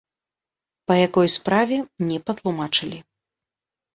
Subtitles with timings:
[0.91, 1.77] Па якой справе,
[2.11, 2.99] не патлумачылі.